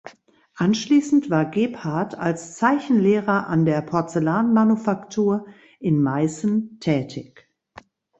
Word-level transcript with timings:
Anschließend 0.55 1.29
war 1.29 1.45
Gebhardt 1.45 2.17
als 2.17 2.57
Zeichenlehrer 2.57 3.45
an 3.45 3.65
der 3.65 3.83
Porzellanmanufaktur 3.83 5.45
in 5.79 6.01
Meißen 6.01 6.79
tätig. 6.79 7.47